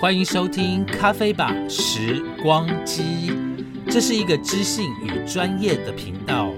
[0.00, 3.02] 欢迎收听《咖啡吧时光机》，
[3.90, 6.52] 这是一个知性与专业的频道。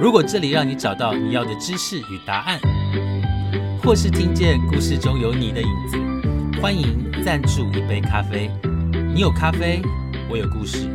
[0.00, 2.58] 如果这里让你找到你要的知识与答案，
[3.80, 5.96] 或是听见故事中有你的影子，
[6.60, 8.50] 欢迎赞助一杯咖啡。
[9.14, 9.80] 你有咖啡，
[10.28, 10.88] 我有故事。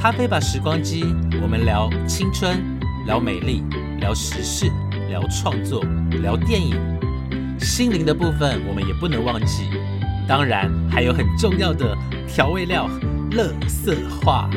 [0.00, 1.04] 咖啡吧时光机，
[1.42, 2.58] 我们聊青春，
[3.04, 3.62] 聊美丽，
[4.00, 4.64] 聊时事，
[5.10, 5.84] 聊创作，
[6.22, 6.74] 聊电影。
[7.58, 9.68] 心灵的部分我们也不能忘记，
[10.30, 11.92] 当然还有很重要的
[12.28, 12.88] 调味料——
[13.34, 14.48] 乐色话。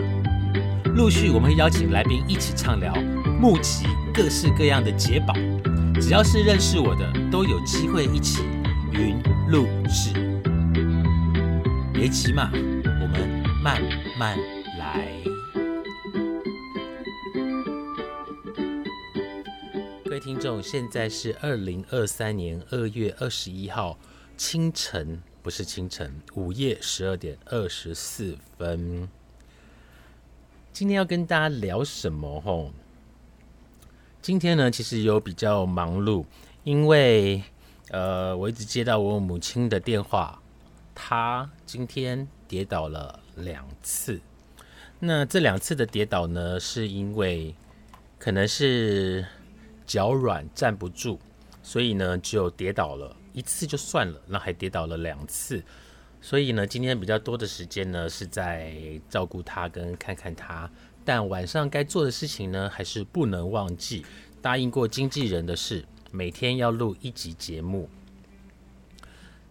[0.96, 2.94] 陆续我们会邀请来宾一起畅聊，
[3.42, 5.34] 募集各式各样的解宝。
[6.00, 8.44] 只要是认识我的，都有机会一起
[8.92, 10.14] 云录制。
[11.92, 13.82] 别急嘛，我们慢
[14.16, 14.38] 慢
[14.78, 15.08] 来。
[20.06, 23.98] 各位听众，现在是二零二三年二月二十一号
[24.38, 29.10] 清晨，不是清晨，午夜十二点二十四分。
[30.72, 32.40] 今天要跟大家聊什么？
[32.40, 32.72] 吼，
[34.22, 36.24] 今天呢，其实有比较忙碌，
[36.64, 37.44] 因为
[37.90, 40.42] 呃，我一直接到我母亲的电话，
[40.96, 44.22] 她今天跌倒了两次。
[44.98, 47.54] 那这两次的跌倒呢，是因为
[48.18, 49.28] 可能是
[49.86, 51.20] 脚软站不住，
[51.62, 55.64] 所以呢就跌倒了一次就算了，那还跌倒了两次。
[56.22, 58.74] 所以呢，今天比较多的时间呢是在
[59.10, 60.72] 照顾他跟看看他，
[61.04, 64.06] 但晚上该做的事情呢还是不能忘记。
[64.42, 67.90] 答应过经纪人的事，每天要录一集节目，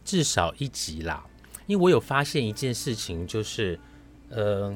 [0.03, 1.27] 至少一集啦。
[1.67, 3.79] 因为我有发现一件事情，就是
[4.31, 4.75] 呃，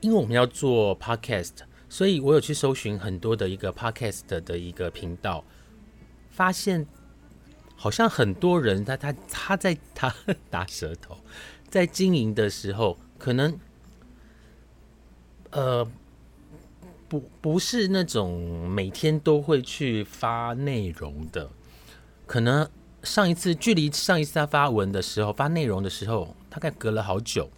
[0.00, 1.52] 因为我们要做 podcast，
[1.90, 5.44] 所以我有去搜寻很多的一个 podcast 的一个频道，
[6.30, 6.86] 发现。
[7.80, 10.12] 好像很多人，他他他在他
[10.50, 11.16] 打舌头，
[11.68, 13.56] 在经营的时候，可能
[15.50, 15.88] 呃
[17.08, 21.48] 不不是那种每天都会去发内容的，
[22.26, 22.68] 可能
[23.04, 27.48] 上一次距离上一次他发文的时候发内容的时候，大概隔了好久，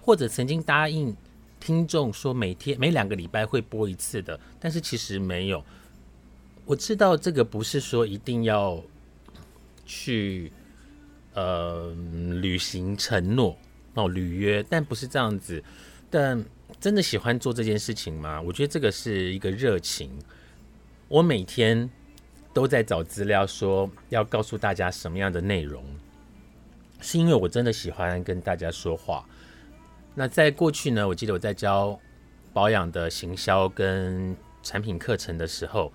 [0.00, 1.16] 或者曾经答应
[1.58, 5.64] 听众说每天每两个礼拜会播一次的，但是其实没有。
[6.68, 8.78] 我知道这个不是说一定要
[9.86, 10.52] 去
[11.32, 11.90] 呃
[12.42, 13.56] 履行承诺
[13.94, 15.64] 哦履约，但不是这样子。
[16.10, 16.44] 但
[16.78, 18.38] 真的喜欢做这件事情吗？
[18.42, 20.10] 我觉得这个是一个热情。
[21.08, 21.88] 我每天
[22.52, 25.82] 都在找资料，说要告诉大家什么样的内容，
[27.00, 29.26] 是因为我真的喜欢跟大家说话。
[30.14, 31.98] 那在过去呢，我记得我在教
[32.52, 35.90] 保养的行销跟产品课程的时候。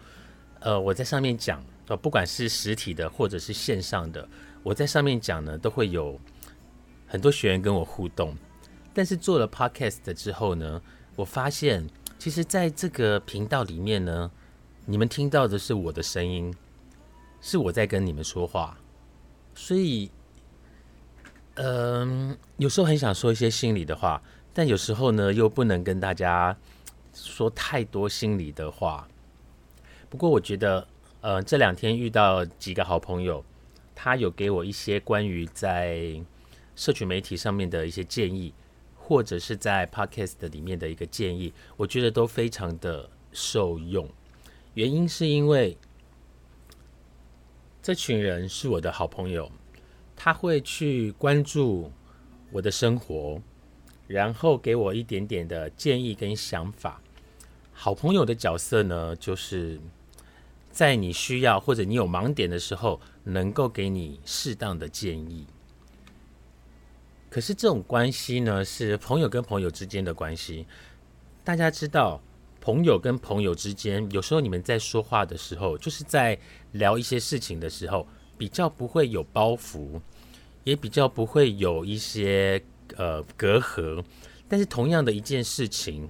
[0.63, 4.25] 呃，我在上面讲，呃，不管是实体的或者是线上的，
[4.63, 6.18] 我在上面讲呢，都会有
[7.06, 8.34] 很多学员跟我互动。
[8.94, 10.81] 但是做了 podcast 之后呢，
[11.18, 11.85] 我发现，
[12.18, 14.31] 其实在这个频道里面呢，
[14.85, 16.56] 你们听到的是我的声音，
[17.41, 18.78] 是我在跟你们说话。
[19.53, 20.09] 所以，
[21.56, 26.56] 嗯，有时候很想说一些心里的话，但有时候呢，又不能跟大家
[27.13, 29.06] 说太多心里的话。
[30.13, 30.88] 不过我觉得，
[31.22, 33.44] 呃，这两天遇到几个好朋友，
[33.96, 36.22] 他有给我一些关于在
[36.75, 38.53] 社群媒体上面的一些建议，
[38.96, 44.07] 或者是在 Podcast 里面的一个建议，我觉得都非常的受用。
[44.75, 45.75] 原因是因为
[47.81, 49.51] 这群人是我的好朋友，
[50.16, 51.91] 他会去关注
[52.51, 53.41] 我的生活，
[54.06, 57.01] 然后给我一点点的建议跟想法。
[57.72, 59.81] 好朋友的角色呢，就是。
[60.73, 65.45] 在你需要或者你有盲点的时候，能够给你适当的建议。
[67.29, 70.66] 可是这种关系呢，是朋友跟朋友之间的关系。
[71.44, 72.19] 大家知道，
[72.59, 76.39] 朋友跟朋友之间，有时候你们在说话的时候，就是在
[76.72, 80.01] 聊一些事情的时候，比较不会有包袱，
[80.63, 82.59] 也比较不会有一些
[82.95, 84.03] 呃隔阂。
[84.50, 86.09] 但是同样的一件事情，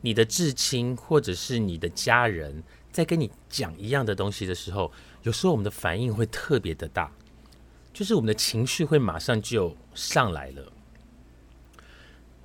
[0.00, 2.62] 你的至亲或者是你的家人。
[2.92, 4.92] 在跟你讲一样的东西的时候，
[5.22, 7.10] 有时候我们的反应会特别的大，
[7.92, 10.70] 就是我们的情绪会马上就上来了。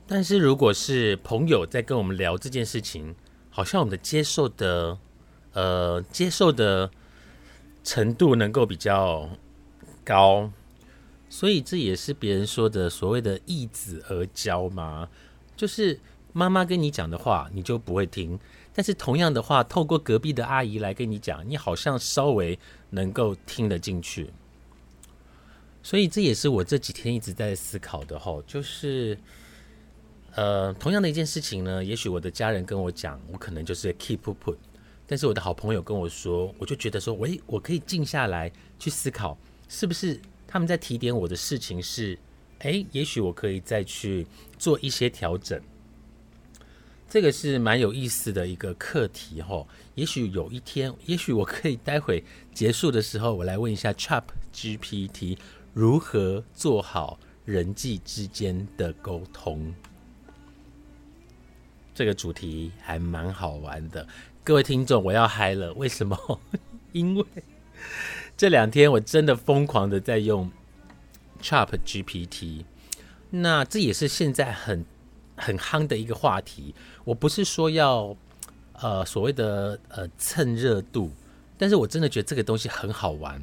[0.08, 3.14] 但是如果是朋友在跟我们聊这件事情，
[3.50, 4.98] 好像我们的接受的
[5.52, 6.90] 呃接受的
[7.84, 9.30] 程度能够比较
[10.06, 10.50] 高，
[11.28, 15.10] 所以这也是别人说的所谓的易子而教嘛，
[15.58, 16.00] 就是
[16.32, 18.40] 妈妈跟你讲的话，你就不会听。
[18.78, 22.60] 但是同样的话，透过隔壁的阿姨来跟你讲，你好像稍微
[22.92, 24.30] 能够听得进去。
[25.82, 29.18] 所以这也是我这几天一直在思考的吼，就是
[30.36, 34.56] 呃，同样的一件事情呢，也许我的家人跟我讲，我可能就是 keep put，
[35.08, 39.36] 但是我的好朋友跟我说，我就觉得说，喂，我可以静下来去思考，
[39.68, 42.16] 是不是他们在提点我的事情是，
[42.60, 44.28] 哎，也许我可以再去
[44.60, 45.60] 做一些调整。
[47.10, 49.66] 这个是蛮有意思的一个课题哈，
[49.96, 52.22] 也许有一天，也许我可以待会
[52.54, 54.24] 结束的时候，我来问一下 Chat
[54.54, 55.38] GPT
[55.74, 59.74] 如何做好人际之间的沟通。
[61.96, 64.06] 这个主题还蛮好玩的，
[64.44, 66.42] 各位听众，我要嗨了，为什么？
[66.92, 67.26] 因为
[68.36, 70.52] 这两天我真的疯狂的在用
[71.42, 72.66] Chat GPT，
[73.30, 74.86] 那这也是现在很。
[75.38, 76.74] 很夯的一个话题，
[77.06, 78.14] 我不是说要
[78.74, 81.12] 呃所谓的呃蹭热度，
[81.58, 83.42] 但是我真的觉得这个东西很好玩。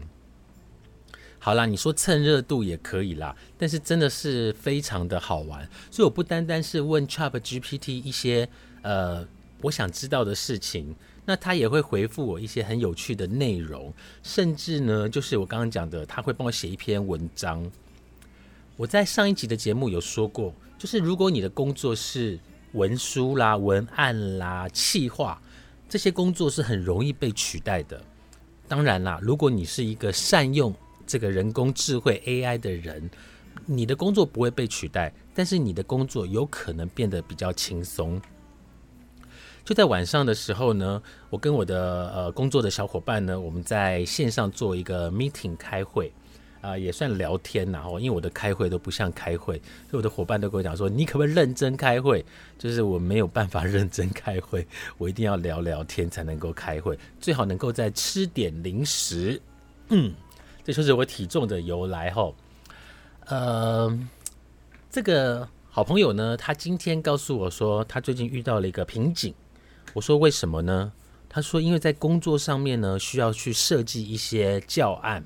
[1.38, 5.68] 好啦，你说蹭热度也可以啦，但是真的是非常的好玩。
[5.90, 8.48] 所以我不单单是问 Chat GPT 一些
[8.82, 9.26] 呃
[9.60, 13.92] 我想知道的事情，那他也会回复我一些很有趣的内容，
[14.22, 17.70] 甚至呢，就是我刚刚讲的，他会帮我写一篇文章。
[18.76, 20.52] 我在上一集的节目有说过。
[20.78, 22.38] 就是如果你的工作是
[22.72, 25.40] 文书啦、文案啦、企划
[25.88, 28.02] 这些工作是很容易被取代的。
[28.66, 30.74] 当然啦，如果你是一个善用
[31.06, 33.10] 这个人工智慧 AI 的人，
[33.66, 38.20] 你的工作不会被取代，但是你的工作有可能变得比较轻松。
[39.64, 41.00] 就在晚上的时候呢，
[41.30, 46.12] 我跟我的呃工作的小伙伴呢，我们在线上做一个 meeting 开会。
[46.64, 49.56] 啊，也算聊天呐，哦，因为我的开会都不像开会，
[49.90, 52.24] 所以我的伙伴都跟我讲说，你可不可以认真开会？
[52.58, 54.66] 就是我没有办法 认真开会，
[54.96, 59.38] 我一定要聊聊天才能够开会，最好能够再吃点零食。
[59.90, 60.14] 嗯，
[60.64, 62.34] 这就是我体重的由来吼。
[63.26, 63.98] 呃，
[64.90, 69.34] 这个好朋友呢，他今天告诉我说，他最近遇到了一个瓶颈。
[69.92, 70.92] 我说为什么呢？
[71.28, 75.22] 他说因为在工作上面呢，需要去设计一些教案。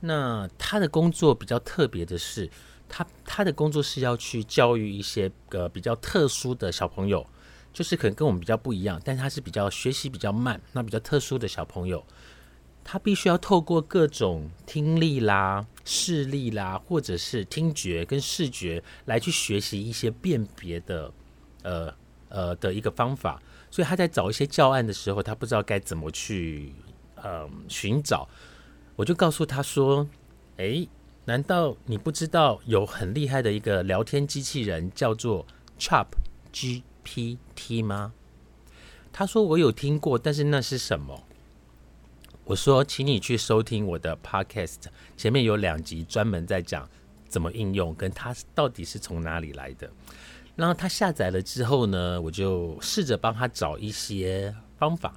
[0.00, 2.48] 那他的工作比较特别的是，
[2.88, 7.26] 他他的工作是要去教育一些个比较特殊的小朋友，
[7.72, 12.04] 就是可能跟我们比较不一样，但他是比较学习比较慢，那比较特殊的小朋友，
[12.84, 21.12] 他必须要透过各种听力啦、视力啦，或者是听觉跟视觉来去学习一些辨别的
[21.64, 21.92] 呃
[22.28, 26.72] 呃的一个方法，所以他在找一些教案的时候，他不知道该怎么去
[27.16, 28.28] 呃寻找。
[28.98, 30.08] 我就告诉他说
[30.58, 30.84] ：“哎，
[31.24, 35.46] 难道你不知道有很厉害的一个聊天机器人叫做
[35.78, 36.04] Chat
[36.52, 38.12] GPT 吗？”
[39.12, 41.22] 他说：“我有听过，但是那是什么？”
[42.42, 44.86] 我说：“请你去收听我的 Podcast，
[45.16, 46.90] 前面有两集专门在讲
[47.28, 49.88] 怎么应用，跟它到底是从哪里来的。”
[50.56, 55.14] 然后他下载了之后呢，我就试着帮他找一些方法。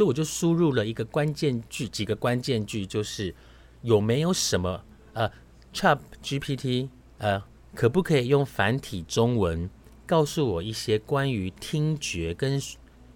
[0.00, 3.34] 所以我就输入了一个关键句，几个关键句就是
[3.82, 4.82] 有没有什么
[5.12, 5.30] 呃
[5.74, 6.88] ，Chat GPT
[7.18, 7.44] 呃，
[7.74, 9.68] 可不可以用繁体中文
[10.06, 12.58] 告诉我一些关于听觉跟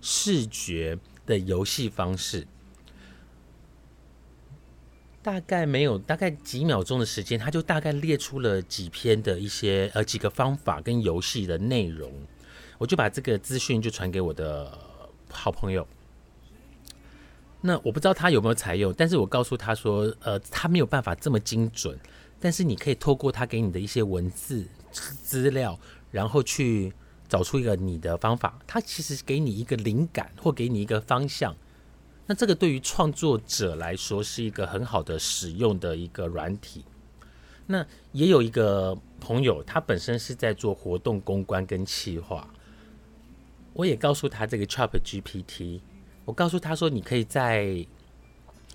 [0.02, 2.46] 视觉的游戏方式？
[5.22, 12.12] 大概没有大概几秒钟的时间，他就大概列出了几篇的一些呃几个方法跟游戏的内容。
[12.76, 14.78] 我就把这个资讯就传给我的
[15.30, 15.88] 好朋友。
[17.66, 21.98] 那我不知道他有没有采用，但是我告诉他说，呃，他没有办法这么精准，
[22.38, 25.78] 但是你可以透过他给你的一些文字资料，
[26.10, 26.92] 然后去
[27.26, 28.58] 找出一个你的方法。
[28.66, 31.56] 他其实给你一个灵感或给你一个方向。
[32.26, 36.84] 那这个对于创作者来说是一个很好的使用的一个软体。
[37.66, 42.46] 那也有一个朋友，他本身是在做活动公关跟企划，
[43.72, 45.80] 我也告诉他这个 Chat GPT。
[46.24, 47.86] 我告诉他说：“你可以在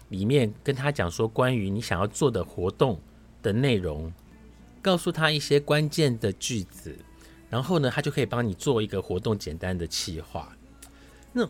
[0.10, 3.02] 里面跟他讲说关于你想要做的活动
[3.42, 4.14] 的内容，
[4.82, 6.96] 告诉他一些关键的句子，
[7.50, 10.56] 然后呢，他就可以帮你做一个活动简单的企划。
[11.34, 11.50] 那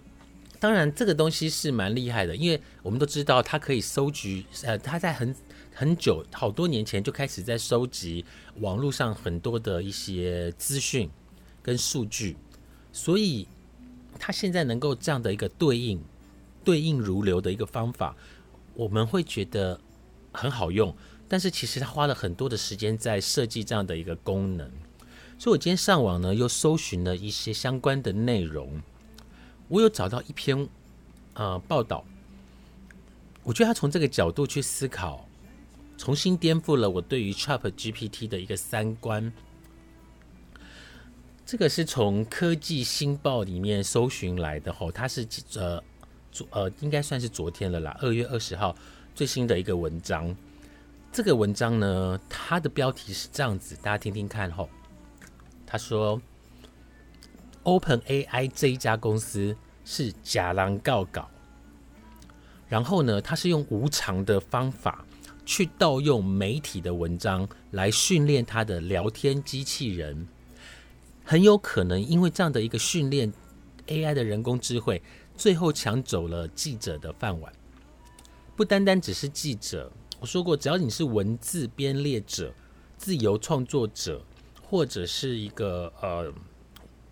[0.58, 5.36] 当然，这个东西是蛮厉害的，因为我们都知道，他可以收集呃，他在很
[5.74, 8.24] 很久好多年前就开始在收集
[8.62, 11.10] 网络上很多的一些资讯
[11.62, 12.38] 跟数据，
[12.94, 13.46] 所以。”
[14.20, 16.00] 他现在能够这样的一个对应、
[16.64, 18.16] 对应如流的一个方法，
[18.76, 19.80] 我们会觉得
[20.34, 20.94] 很好用。
[21.28, 24.70] 但是其实他花了很多的时间在设计这样的一个功能。
[25.38, 28.82] 所以我今天上网呢，又搜寻了一些相关的内容。
[29.70, 30.68] 我有找到一篇
[31.36, 32.04] 呃报道，
[33.44, 35.26] 我觉得他从这个角度去思考
[35.98, 39.32] 重新颠覆了我对于 Chat GPT 的一个三观。
[41.50, 45.84] 这个是从科技新报里面搜寻来的吼，它是呃
[46.32, 48.76] 昨呃应该算是昨天了啦，二月二十号
[49.16, 50.36] 最新的一个文章。
[51.12, 54.70] 这个文章呢，它的标题是这样子，大家听听看吼。
[55.66, 56.22] 他说
[57.64, 61.32] ，Open AI 这一家公司是假狼告稿，
[62.68, 65.04] 然后呢，他是用无偿的方法
[65.48, 70.28] 去盗用媒体的文章来训练他的聊天机器人。
[71.30, 73.32] 很有可能因为这样的一个训练
[73.86, 75.00] ，AI 的人工智慧
[75.38, 77.54] 最后抢走了记者的饭碗。
[78.56, 82.52] 不单单只是记者，我说过，只要你是文字编列者、
[82.98, 84.20] 自由创作者，
[84.60, 86.34] 或者是一个呃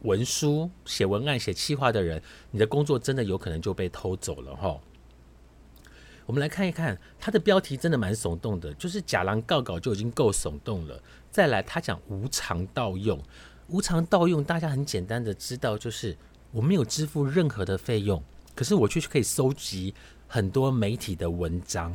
[0.02, 2.20] 文书写文案、写企划的人，
[2.50, 4.80] 你的工作真的有可能就被偷走了哈。
[6.26, 11.00] 我们来看一看，它的标题真的蛮耸动的，就是假狼告稿就已经够耸动了。
[11.30, 13.22] 再来，他讲无偿盗用。
[13.70, 16.18] 无偿盗用，大家很简单的知道，就是
[16.52, 18.24] 我没有支付任何的费用，
[18.56, 19.94] 可是我却可以收集
[20.28, 21.94] 很多媒体的文章。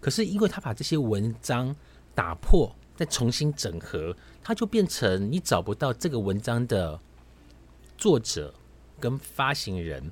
[0.00, 1.74] 可是因为他把这些文章
[2.14, 6.98] 打破，再重新整合，它就变成你找不到这个文章的
[7.98, 8.54] 作者
[8.98, 10.10] 跟发行人。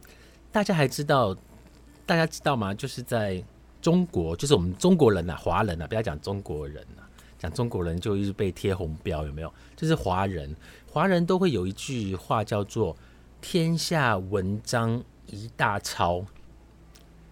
[0.53, 1.35] 大家还知道，
[2.05, 2.75] 大家知道吗？
[2.75, 3.43] 就是在
[3.81, 7.03] 中国，就是我们中国人呐，华人呐，不要讲中国人呐，
[7.39, 9.55] 讲中国人就一直被贴红标，有没有？
[9.77, 10.55] 就是华人。
[10.91, 12.97] 华人都会有一句话叫做
[13.41, 16.25] “天下文章一大抄”，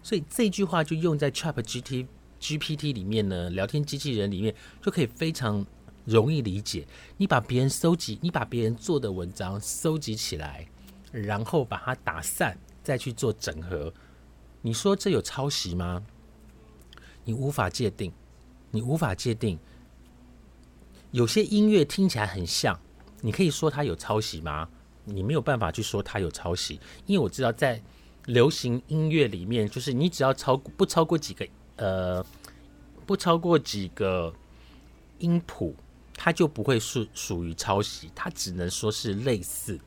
[0.01, 2.07] 所以这句话就用在 Chat G T
[2.39, 5.65] G P T 里面呢，聊天机器人里面就可以非常
[6.05, 6.87] 容易理解。
[7.17, 10.67] 你把别人收集，你把别人做的文章收集起来，
[11.11, 13.91] 然后把它打散，再去做整合。
[14.61, 16.03] 你说这有抄袭吗？
[17.25, 18.13] 你无法界定，
[18.71, 19.59] 你无法界定。
[21.11, 22.79] 有些音乐听起来很像。
[23.21, 24.69] 你可以说它有抄袭吗？
[25.03, 27.81] 你没有办法去说它有抄袭，因为我知道在
[28.25, 31.47] 流行音乐里面，就是你只要超不超过几个
[31.77, 32.25] 呃，
[33.07, 34.31] 不超过几个
[35.17, 35.75] 音谱，
[36.13, 39.79] 它就不会是属于抄袭，它只能说是类似。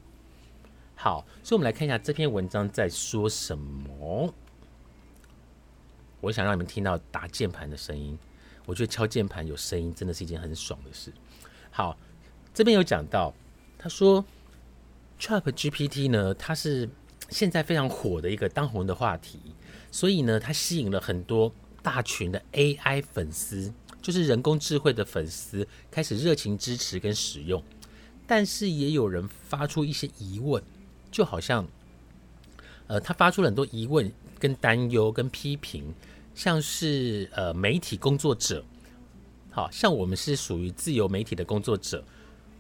[0.97, 4.35] 好，所以我们来看一下这篇文章在说什么。
[6.21, 8.19] 我想让你们听到打键盘的声音，
[8.67, 11.13] 我觉得敲键盘有声音真的是一件很爽的事。
[11.71, 11.97] 好。
[12.53, 13.33] 这边有讲到，
[13.79, 14.25] 他说
[15.21, 16.91] ，Chat GPT 呢，它是
[17.29, 19.39] 现在非常火的一个当红的话题，
[19.93, 27.63] 所以呢，它吸引了很多大群的 AI 粉丝，就是人工智慧的粉丝，开始热情支持跟使用。
[28.27, 30.61] 但是也有人发出一些疑问，
[31.13, 31.65] 就好像，
[32.89, 35.95] 呃，他发出了很多疑问、跟担忧、跟批评，
[36.41, 38.65] 像是呃，媒体工作者，
[39.51, 42.03] 好像我们是属于自由媒体的工作者。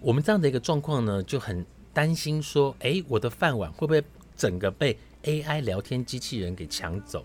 [0.00, 4.04] 我们这样的一个状况呢，就很担心说，哎，我的饭碗会不会
[4.36, 7.24] 整个被 AI 聊天机器人给抢走？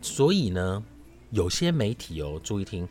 [0.00, 0.80] 所以呢，
[1.30, 2.86] 有些媒体哦，注意听，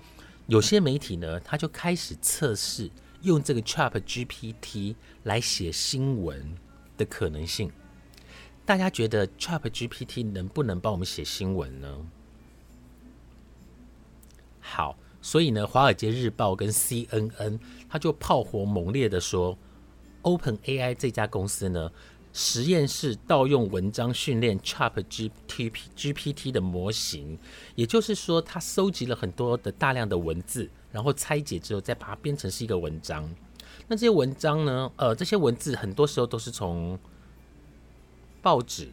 [0.48, 6.54] 有些媒体呢，他就开始测试用这个 Chat GPT 来写新闻
[6.98, 7.72] 的可能性。
[8.66, 11.98] 大家觉得 Chat GPT 能不能帮我们写新闻呢？
[14.64, 14.98] 好。
[15.22, 19.58] 所以呢，《华尔街日报》跟 CNN 他就炮火猛烈的说
[20.24, 21.90] ，Open AI 这家公司呢，
[22.34, 27.40] 实验室盗用文章训练 Chat GPT GPT 的模型，
[27.76, 33.34] 也就是说，他收集了很多的大量的文字，然后拆解之后再把它编成是一个文章。
[33.88, 37.00] 那这些文章呢，呃，这些文字很多时候都是从
[38.42, 38.90] 报纸、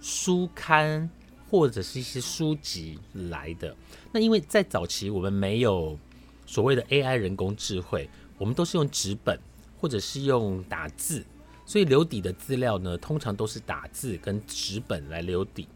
[0.00, 1.08] 书刊。
[1.58, 2.98] 或者是一些书籍
[3.30, 3.74] 来的。
[4.12, 5.98] 那因为在早期我们没有
[6.46, 9.38] 所谓的 AI 人工智慧，我们都是用纸本
[9.80, 11.24] 或者是用打字，
[11.64, 15.66] 所以留底的资料呢，通常都是打字跟纸本来留底。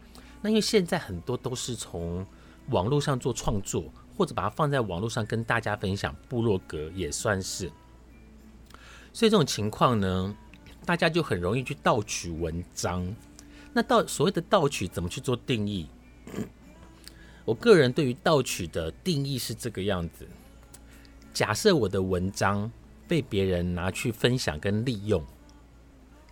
[0.43, 2.27] 那因为现在很多都是从
[2.69, 3.85] 网络上做创作，
[4.17, 7.71] 或者把它放在网络上跟大家分享，部落格也算是。
[9.13, 10.37] 所以这种情况呢，
[10.85, 13.05] 大家就很容易去盗取文章。
[13.73, 15.87] 那盗所谓的盗取怎么去做定义？
[17.45, 20.27] 我个人对于盗取的定义是这个样子：
[21.33, 22.71] 假设我的文章
[23.07, 25.25] 被别人拿去分享跟利用，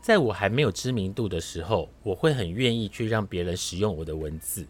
[0.03, 4.67] 在我还没有知名度的时候，我会很愿意去让别人使用我的文字。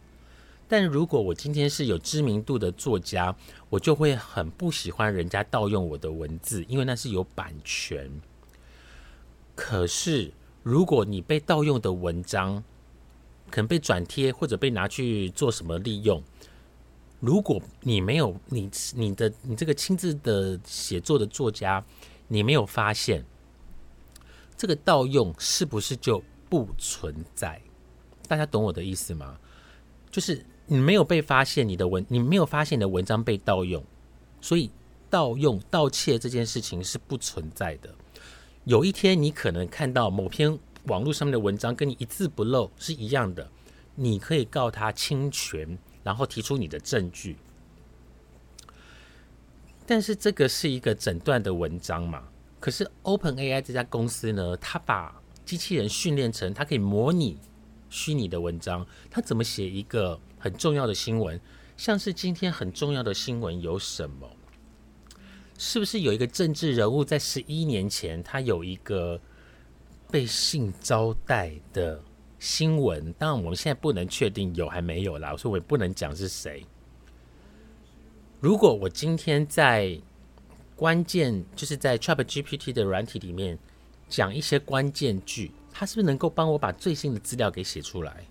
[0.68, 3.34] 但如果我今天是有知名度的作家，
[3.70, 8.10] 我就会很不喜欢人家盗用我的文字，因为那是有版权。
[9.54, 10.32] 可是。
[10.68, 12.62] 如果你被盗用的文章
[13.50, 16.22] 可能被转贴或者被拿去做什么利用，
[17.20, 21.82] 如果你没有你你的你这个亲自的写作的作家，
[22.26, 23.24] 你没有发现
[24.58, 27.58] 这个盗用是不是就不存在？
[28.26, 29.38] 大家懂我的意思吗？
[30.10, 33.82] 就是你没有被发现，你的文你没有发现你的文章被盗用，
[34.42, 34.70] 所以
[35.08, 37.88] 盗用盗窃这件事情是不存在的。
[38.68, 40.58] 有一天你可能看到某篇
[40.88, 43.50] 网络上面的文章跟你一字不漏是一样的，
[43.94, 45.78] 你可以告他侵权。
[46.04, 47.36] 然后提出你的证据，
[49.86, 52.28] 但是这个是一个诊断的文章嘛？
[52.60, 57.38] 可是 Open AI 这家公司呢，它把机器人训练成它可以模拟
[57.90, 61.38] 虚拟的文章，它怎么写一个很重要的新闻？
[61.76, 64.30] 像是今天很重要的新闻有什么？
[65.58, 69.20] 是不是有一个政治人物在十一年前，他有一个
[70.10, 72.00] 被性招待的？
[72.38, 76.64] 新闻，当然我们现在不能确定有还没有啦，所以我也不能讲是谁。
[78.38, 80.00] 如果我今天在
[80.76, 83.58] 关键，就是在 Chat GPT 的软体里面
[84.08, 88.24] 讲一些关键句，它是不是能够帮我把最新的资料给写出来？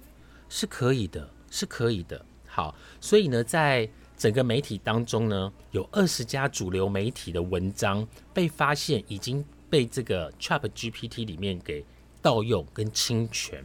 [0.47, 2.25] 是可以的，是可以的。
[2.45, 11.85] 好，所以呢，在整个媒体当中呢，有二十家主流媒体的文章被发现已经被这个 Chat GPT 里面给
[12.21, 13.63] 盗用跟侵权。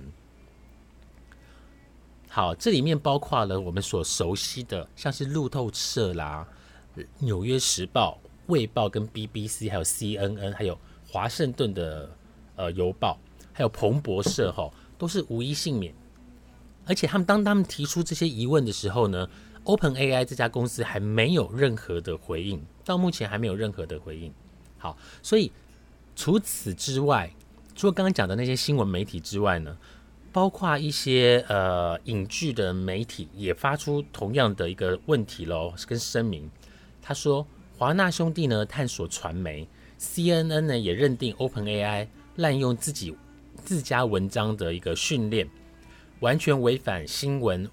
[2.29, 6.47] 好，这里面包括了我们所熟悉的，像是路透社啦、
[7.19, 10.79] 纽约时报、卫报跟 BBC，还有 CNN，还有
[11.09, 12.11] 华盛顿的
[12.57, 13.19] 呃邮报，
[13.53, 15.95] 还有彭博社，哈，都是无一幸免。
[16.85, 19.29] 而且他们当他们提出这些疑问的时候呢
[19.65, 24.33] ，Open AI 这家公司还没有任何的回应，到目前还没有任何的回应。
[24.79, 25.53] 好，所以
[26.15, 27.33] 除此之外，
[27.75, 29.77] 除了刚刚讲的那些新闻媒体之外呢？
[30.35, 36.51] 包括一些呃影剧的媒体也发出同样的一个问题喽，跟声明。
[37.03, 39.69] 他说，华纳兄弟呢探索传媒
[40.01, 43.15] ，CNN 呢也认定 OpenAI 滥用自己
[43.57, 45.47] 自家文章的一个训练，
[46.21, 47.71] 完全违反新闻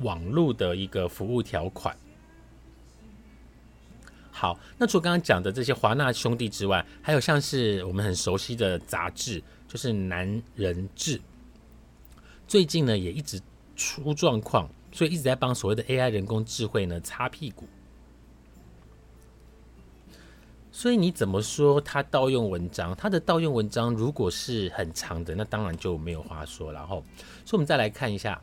[0.00, 1.96] 网络的一个服务条款。
[4.30, 11.18] 好，那除了刚刚讲的这些华纳兄弟之外，还有像是我们很熟悉的杂志，就是《男人志》。
[12.48, 13.40] 最近呢，也一直
[13.76, 17.68] 出状况，所以一直在帮所谓的 AI 人工智慧呢擦屁股。
[20.72, 22.96] 所以你怎么说他盗用文章？
[22.96, 26.72] 他的盗用文章如果是很长的，那当然就没有话说。
[26.72, 27.04] 然后，
[27.44, 28.42] 所以我们再来看一下，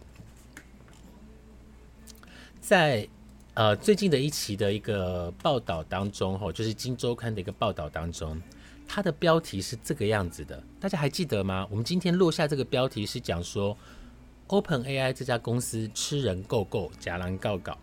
[2.70, 3.10] 在
[3.56, 8.40] 呃最近的一期的一个报道当中，哈，就是《金周刊》的一个报道当中。
[8.88, 11.68] 它的标题是这个样子的，大家还记得吗？
[11.72, 13.76] 我们今天落下这个标题是讲说
[14.46, 17.76] ，Open AI 这家公司吃人够够，假狼告告。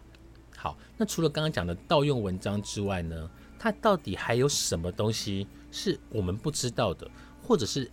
[0.57, 7.11] 好，那除了刚刚讲的盗用文章之外呢，它到底还有什么东西是我们不知道的，
[7.43, 7.91] 或者是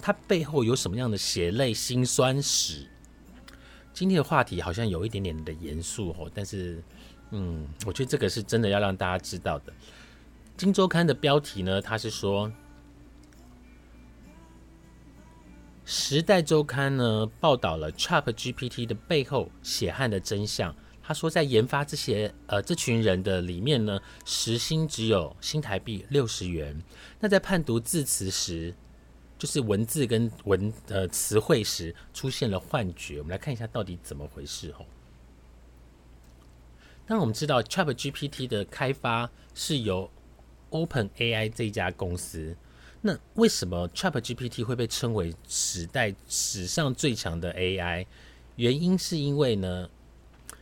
[0.00, 2.88] 它背后有什么样的血泪辛酸史？
[3.92, 6.82] 今天的话题好像有一点点的严肃哦，但是，
[7.30, 9.72] 嗯，我觉得这个是真的要让大家知道的。
[10.56, 11.80] 《金周刊》的标题呢？
[11.80, 12.48] 它是说，
[15.84, 20.74] 《时代周刊》呢报道了 Chat GPT 的背后血汗的真相。
[21.02, 26.80] 他说，在研发这些呃这群人的里面呢，时薪只有新台币六十元。
[27.18, 28.72] 那在判读字词时，
[29.42, 33.18] 就是文字跟文呃词汇时出现了幻觉。
[33.18, 34.86] 我们来看一下到底怎么回事哦。
[37.04, 40.08] 当，我们知道 Chat GPT 的开发是由
[40.70, 42.56] Open AI 这家公司，
[43.00, 48.06] 那为什么 Chat GPT 会被称为时代史上最强的 AI？
[48.54, 49.90] 原因是因为呢，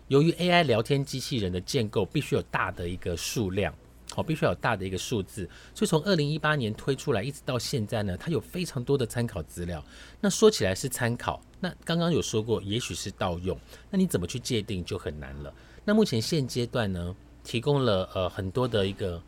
[0.09, 3.75] 由于 AI 聊天机器人的建构必须有大的一个数量，
[4.15, 9.85] 好，必须要有大的一个数字，所以从二零一八年推出来一直到现在呢，它有非常多的参考资料。
[10.21, 13.59] 那说起来是参考，那刚刚有说过，也许是盗用，
[13.91, 15.55] 那你怎么去界定就很难了。
[15.85, 19.23] 那目前现阶段呢，提供了呃很多的一个。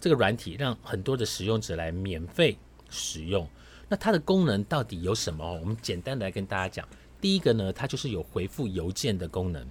[0.00, 2.56] 这个软体让很多的使用者来免费
[2.88, 3.44] 使用，
[3.88, 5.54] 那它的功能到底有什么？
[5.54, 6.88] 我们简单的来跟大家讲。
[7.20, 9.66] 第一个呢，它就是有回复邮件的功能，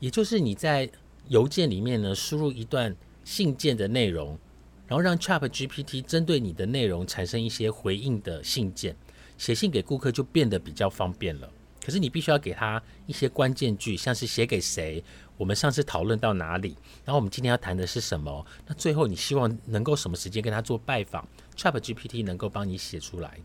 [0.00, 0.90] 也就是你在
[1.28, 4.38] 邮件里面呢输入一段信件的内容，
[4.86, 8.94] 然后让 Chat GPT 针对你的内容产生一些回应的信件，
[9.38, 11.50] 写信给顾客就变得比较方便了。
[11.84, 15.02] 可是你必须要给他一些关键句，像是写给谁。
[15.36, 16.76] 我们上次讨论到哪里？
[17.04, 18.46] 然后我们今天要谈的是什么？
[18.66, 23.38] 那最后你希望能够什么时间跟他做拜访？Chat GPT 能够帮你写出来。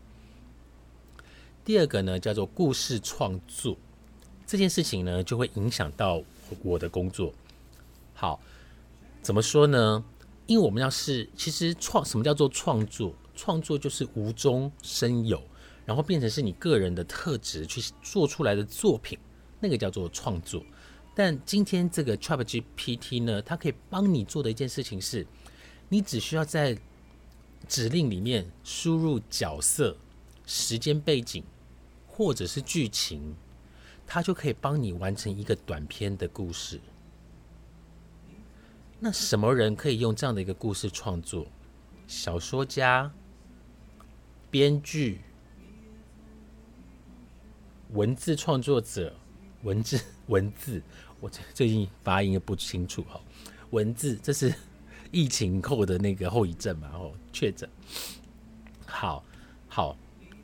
[1.64, 3.76] 第二个呢，叫做故事创作，
[4.46, 6.22] 这件事情呢，就会影响到
[6.62, 7.34] 我的工作。
[8.14, 8.40] 好，
[9.22, 10.04] 怎么说呢？
[10.46, 13.14] 因为我们要是其实创什么叫做创作？
[13.36, 15.42] 创作就是无中生有，
[15.86, 19.18] 然后变成是你个人的特质去做出来的作品，
[19.60, 20.62] 那个叫做创作。
[21.14, 25.26] 但今天这个 ChatGPT 呢，它可以帮你做的一件事情是，
[25.88, 26.76] 你只需要在
[27.68, 29.96] 指令里面输入角色、
[30.44, 31.44] 时间背景
[32.06, 33.34] 或者是剧情，
[34.06, 36.80] 它就可以帮你完成一个短篇的故事。
[39.02, 41.46] 那什么人可以用这样的一个故事创作？
[42.06, 43.10] 小说家、
[44.50, 45.20] 编剧、
[47.92, 49.14] 文字创作者、
[49.62, 50.82] 文字 文字，
[51.20, 53.20] 我最近发音不清楚哈。
[53.70, 54.52] 文字，这是
[55.10, 56.90] 疫情后的那个后遗症嘛？
[56.92, 57.66] 哦，确诊。
[58.84, 59.24] 好
[59.68, 59.96] 好，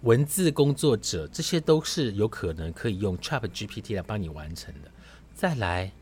[0.03, 4.91] 文字工作者，这些都是有可能可以用 Chat GPT 来帮你完成的。
[5.35, 5.93] 再来。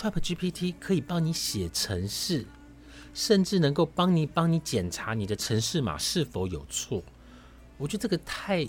[0.00, 2.46] Chat GPT 可以帮你写程式，
[3.12, 7.02] 甚至能够帮你帮你检查你的程式码是否有错。
[7.76, 8.66] 我觉得这个太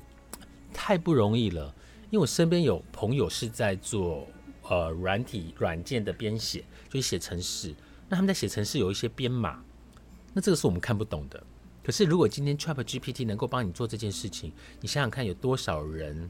[0.73, 1.73] 太不容易了，
[2.09, 4.27] 因为我身边有朋友是在做
[4.63, 7.73] 呃软体软件的编写，就是写程式。
[8.09, 9.63] 那他们在写程式有一些编码，
[10.33, 11.41] 那这个是我们看不懂的。
[11.81, 16.29] 可是如果今天 Chat GPT 能够帮你做这件事情，你想想看，有多少人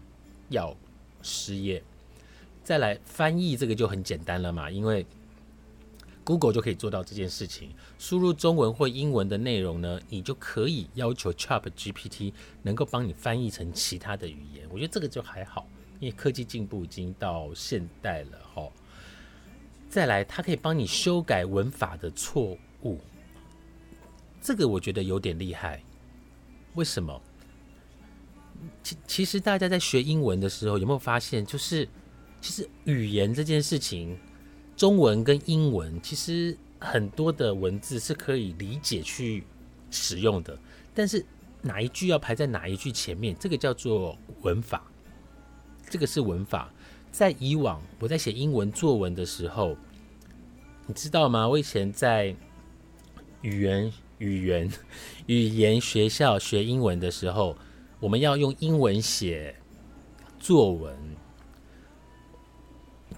[0.49, 0.77] 要
[1.23, 1.83] 失业？
[2.63, 5.05] 再来翻译这个就很简单了嘛，因为
[6.23, 7.71] Google 就可以做到这件事情。
[7.97, 14.67] 输入中文或英文的内容呢，你就可以要求 Chat GPT 能够帮你翻译成其他的语言。
[14.69, 15.67] 我觉得这个就还好，
[15.99, 18.69] 因为科技进步已经到现代了哈。
[19.89, 22.99] 再来，它可以帮你修改文法的错误，
[24.39, 25.81] 这个我觉得有点厉害。
[26.75, 27.19] 为什么？
[28.83, 31.89] 其其实大家在学英文的时候，有没有发现就是？
[32.41, 34.17] 其实语言这件事情，
[34.75, 39.43] 中文跟英文其实很多的文字是可以理解去
[39.91, 40.57] 使用的，
[40.93, 41.23] 但是
[41.61, 44.81] 哪一句要排在哪一句前面，这个叫做文法，
[45.87, 46.73] 这个是文法。
[47.11, 49.77] 在以往我在写英文作文的时候，
[50.87, 51.47] 你知道吗？
[51.47, 52.35] 我以前在
[53.41, 54.71] 语言语言
[55.27, 57.55] 语言学校学英文的时候，
[57.99, 59.55] 我们要用英文写
[60.39, 60.97] 作文。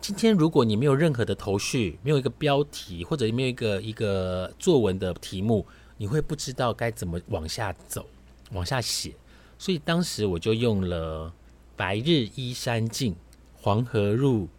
[0.04, 8.06] 今天如果你没有任何的头绪，没有一个标题，或者没有一个一个作文的题目，你会不知道该怎么往下走，
[8.52, 9.14] 往下写。
[9.58, 11.34] 所以当时我就用了
[11.78, 13.16] “白日依山尽，
[13.56, 14.50] 黄河入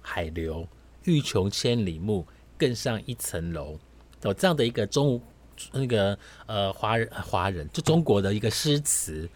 [0.00, 0.68] 海流，
[1.02, 2.24] 欲穷千里目，
[2.56, 3.76] 更上一层楼”
[4.22, 5.20] 有这样的一个中
[5.72, 9.28] 那个呃华人华人就中国的一个诗词，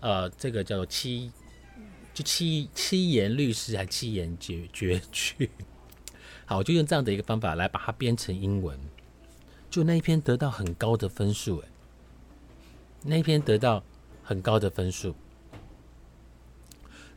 [0.00, 1.32] 呃，这个叫做七。
[2.16, 5.50] 就七七言律诗还七言绝绝句，
[6.46, 8.80] 好，我就用这样的一个方法来把它编成英文，
[9.68, 11.68] 就那一篇得到很高的分数，哎，
[13.02, 13.84] 那一篇得到
[14.22, 15.14] 很高的分数，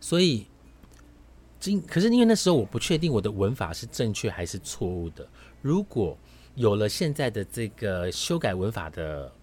[0.01, 0.47] 所以
[1.62, 5.25] 今可是因为那时候我不确定我的文法是正确还是错误的，
[5.62, 6.17] 如果
[6.55, 9.33] 有了现在的这个修改文法的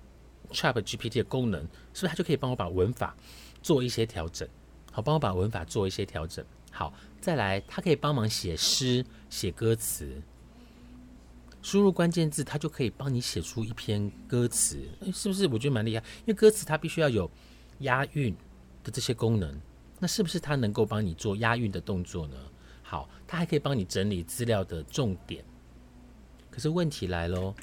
[0.50, 1.62] Chat GPT 的功能，
[1.94, 3.16] 是不是它就可以帮我把文法
[3.62, 4.46] 做一些调整？
[4.96, 6.42] 好，帮我把文法做一些调整。
[6.72, 10.22] 好，再来，它可以帮忙写诗、写歌词。
[11.60, 14.88] 输入关键字，它就可以帮你写出一篇歌词。
[15.12, 15.46] 是不是？
[15.48, 16.02] 我觉得蛮厉害。
[16.20, 17.30] 因为歌词它必须要有
[17.80, 18.34] 押韵
[18.82, 19.60] 的这些功能。
[19.98, 22.36] 那是不是它能够帮你做押韵的动作呢？
[22.82, 25.44] 好，它还可以帮你整理资料的重点。
[26.50, 27.54] 可是问题来喽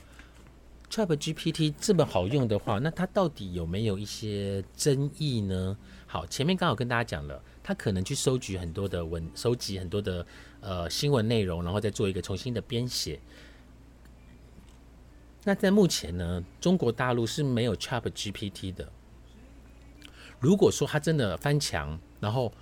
[0.93, 5.75] ，Chat GPT 这么好用的话，那它到底有没有一些争议呢？
[6.05, 10.23] 好，前面刚好跟大家讲了，他可能去收集很多的文，收集很多的
[10.61, 13.19] 呃新闻内容，然后再做一个重新的编写。
[15.43, 18.87] 那在目前呢，中国大陆是没有 Chat GPT 的。
[20.39, 22.53] 如果说他真的翻墙，然后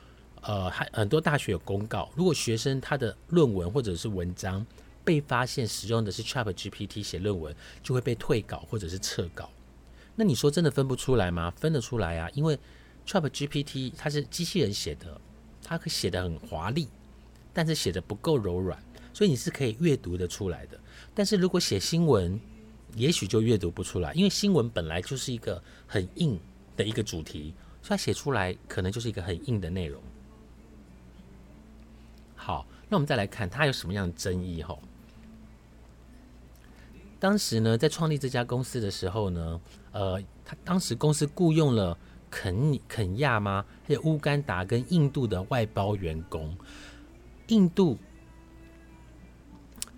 [0.42, 4.66] 呃，还很多大学有公告，如果学生他的论文或者是文章
[5.04, 9.50] 被发现使用的是 Chat GPT 写论文，就会被退稿或者是撤稿。
[10.16, 11.52] 那你说真的分不出来吗？
[11.58, 12.58] 分得出来啊，因为。
[13.04, 15.20] Chat GPT 它是机器人写的，
[15.64, 16.88] 它可写的很华丽，
[17.52, 20.80] 但是写的不够柔软，所以你是可以阅读的出来的。
[21.12, 22.40] 但是如果写新闻，
[22.96, 26.40] 也许就阅读不出来，因为新闻本来就是一个很硬
[26.78, 30.00] 的一个主题，所以写出来可能就是一个很硬的内容。
[32.36, 34.78] 好，那我们再来看它有什么样的争议哈？
[37.22, 39.62] 当时呢，在创立这家公司的时候呢，
[39.94, 41.98] 呃，他当时公司雇佣了。
[42.34, 43.66] 肯肯亚吗？
[43.86, 46.58] 还有乌干达跟印度的外包员工。
[47.48, 47.98] 印度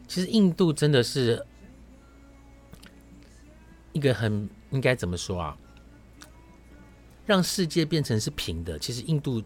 [0.08, 1.46] 其实印度真的是
[3.92, 5.56] 一个很应该怎么说啊？
[7.28, 8.80] 让世界变成是平的。
[8.80, 9.40] 其实印度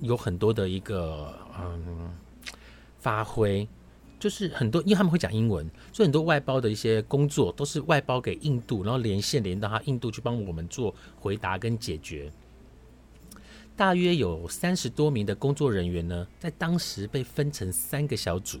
[0.00, 2.12] 有很多的一个嗯
[2.98, 3.68] 发挥。
[4.24, 12.32] 就是很多，因为他们会讲英文，所以很多外包的一些工作都是外包给印度，然后连线连到他印度去帮我们做回答跟解决。
[13.76, 18.58] 大约有三十多名的工作人员呢，在当时被分成三个小组，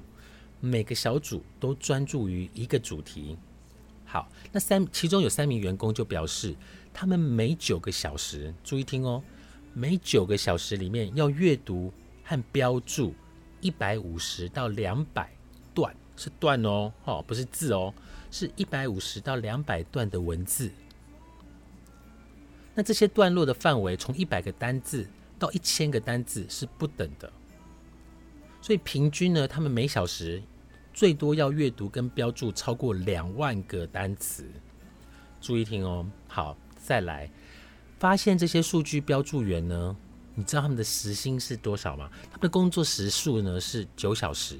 [0.60, 3.38] 每个小组都专注于一个主题。
[4.04, 6.54] 好，那三其中有三名员工就表示，
[6.92, 9.22] 他们每九个小时，注意听哦，
[9.72, 11.90] 每九个小时里面要阅读
[12.22, 13.14] 和标注
[13.62, 15.33] 一百五十到两百。
[15.74, 17.92] 段是段哦，哦，不是字哦，
[18.30, 20.70] 是一百五十到两百段的文字。
[22.74, 25.06] 那这些段落的范围从一百个单字
[25.38, 27.32] 到一千个单字是不等的，
[28.60, 30.42] 所以平均呢，他们每小时
[30.92, 34.44] 最多要阅读跟标注超过两万个单词。
[35.40, 37.30] 注意听哦，好，再来
[37.98, 39.96] 发现这些数据标注员呢，
[40.34, 42.10] 你知道他们的时薪是多少吗？
[42.24, 44.58] 他们的工作时数呢是九小时。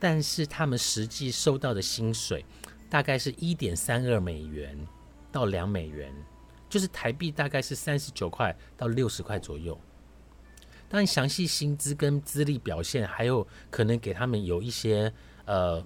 [0.00, 2.42] 但是他们实际收到的薪水
[2.88, 4.74] 大概是一点三二美元
[5.30, 6.10] 到两美元，
[6.70, 9.78] 就是台币大概是三十九块到六十块左右。
[10.88, 15.12] 当然，详细薪资跟资历表现，还有可能给他们有一些
[15.44, 15.84] 呃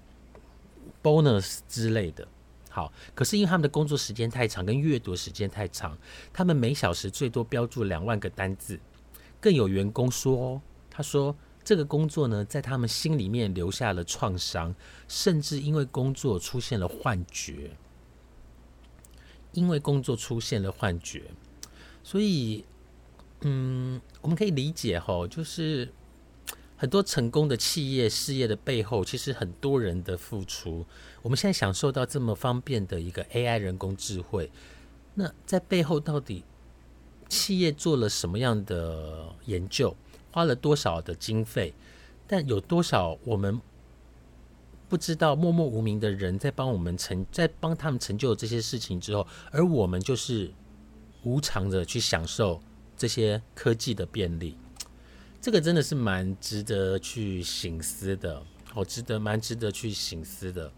[1.03, 2.27] bonus 之类的。
[2.71, 5.99] 好，可是因为他们的工作时间太长，跟阅读时间太长，
[6.33, 8.79] 他们每小时最多标注两万个单字。
[9.41, 11.37] 更有员工说，他说。
[11.65, 14.75] 这个工作呢，在他们心里面留下了创伤，
[15.09, 17.71] 甚至因为工作出现了幻觉，
[19.53, 21.23] 因为工作出现了幻觉，
[22.03, 22.65] 所以，
[23.41, 25.89] 嗯，我们可以理解哈，就是
[26.77, 30.85] 很多成功的企业事业的背后，其实很多人的付出。
[31.23, 34.51] 我们现在享受到这么方便的一个 AI 人工智慧，
[35.15, 36.45] 那在背后到底
[37.29, 39.97] 企业做了什么样的研究？
[40.35, 41.73] 花了多少的经费，
[42.27, 43.61] 但有多少我们
[44.89, 45.37] 不知道？
[45.37, 50.53] 默默无名的人在帮我们成，在帮他们成就这些事情之后，而我们就是
[51.23, 52.61] 无偿的去享受
[52.97, 54.57] 这些科技的便利。
[55.41, 60.73] 这个真的是蛮值得去醒思的，好值得，蛮值得去醒思的。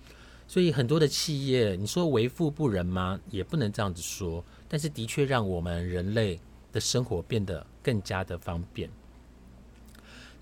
[0.46, 3.18] 所以很多的企业，你说为富不仁吗？
[3.30, 6.38] 也不能这样子说，但是的确让我们人类
[6.72, 8.90] 的生活变得更加的方便。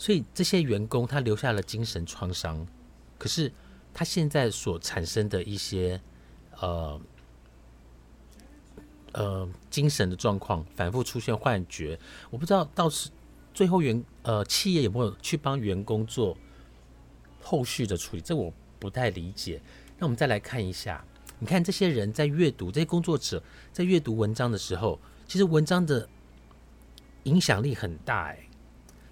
[0.05, 2.67] 所以这些员工他留下了精神创伤，
[3.17, 3.51] 可是
[3.95, 5.99] 他现在所产生的一些
[6.61, 7.01] 呃
[9.13, 13.09] 呃精神的状况，反复出现幻觉，我不知道到时
[13.55, 16.37] 最后员呃企业有没有去帮员工做
[17.41, 19.59] 后续的处理，这我不太理解。
[19.97, 21.03] 那我们再来看一下，
[21.39, 26.07] 你看这些人在阅读这些工作者在阅读文章的时候，其实文章的
[27.23, 28.47] 影响力很大哎。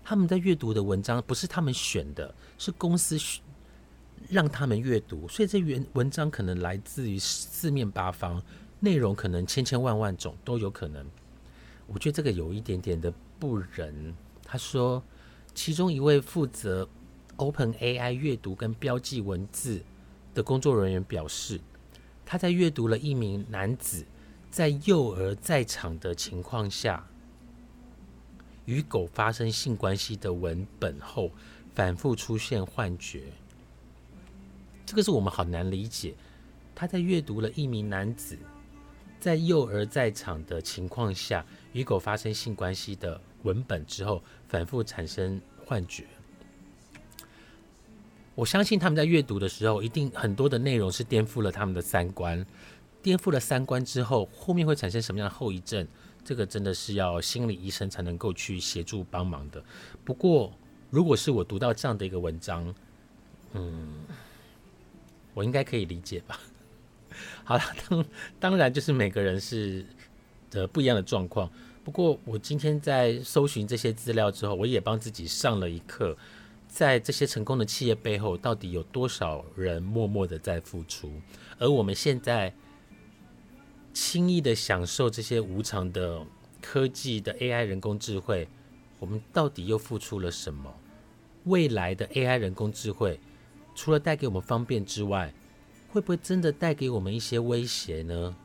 [0.05, 3.17] 他们在阅读的文章不是他们选的，是公司
[4.29, 8.43] 让他们阅读，所以这原文章可能来自于四面八方，
[8.81, 11.07] 内容可能千千万万种都有可能。
[11.87, 14.15] 我觉得这个有一点点的不仁。
[14.45, 15.03] 他说，
[15.55, 16.89] 其中一位负责
[17.37, 19.83] Open AI 阅读跟标记文字
[20.35, 21.61] 的工作人员表示，
[22.25, 24.05] 他在阅读了一名男子
[24.51, 27.07] 在幼儿在场的情况下。
[28.65, 31.31] 与狗发生性关系的文本后，
[31.75, 33.25] 反复出现幻觉，
[34.87, 36.15] 这个是我们好难理解。
[36.75, 38.39] 他在阅读了一名男子
[39.21, 46.07] 在幼儿在场的情况下与狗发生性关系的文本之后，反复产生幻觉。
[48.35, 52.45] 我相信他们在阅读的时候，一定很多的内容是颠覆了他们的三观。
[53.03, 55.87] 颠覆了三观之后，后面会产生什么样的后遗症？
[56.25, 59.63] 这个真的是要心理医生才能够去协助帮忙的。
[60.05, 60.53] 不过，
[60.89, 62.75] 如果是我读到这样的一个文章，
[63.55, 64.05] 嗯，
[65.35, 66.39] 我应该可以理解吧。
[67.45, 68.05] 好了，当
[68.39, 69.85] 当然就是每个人是
[70.51, 71.51] 的不一样的状况。
[71.83, 76.17] 不过，我今天在搜寻这些资料之后，我也帮自己上了一课，
[76.69, 81.11] 在这些成功的企业背后，到底有多少人默默的在付出？
[81.59, 82.55] 而我们现在。
[83.93, 86.25] 轻易的享受这些无偿的
[86.61, 88.49] 科技的 AI 人工智慧，
[88.99, 90.75] 我们到底又付出了什么？
[91.45, 93.19] 未来的 AI 人工智慧，
[93.75, 95.35] 除了带给我们方便之外，
[95.91, 98.37] 会不会真的带给我们一些威胁呢？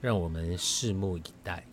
[0.00, 1.64] 让我们拭目以待。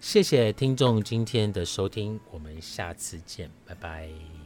[0.00, 4.37] 谢谢听众今天的收听，我们下次见，拜拜。